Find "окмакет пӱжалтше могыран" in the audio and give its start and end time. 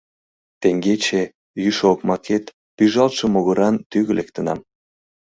1.93-3.75